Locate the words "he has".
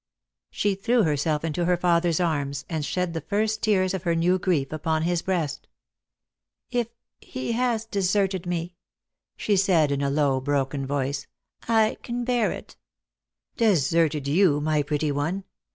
7.19-7.85